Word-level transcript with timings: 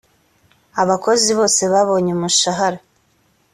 abakozi 0.81 1.29
bose 1.39 1.61
babonye 1.73 2.11
umushahara 2.17 2.79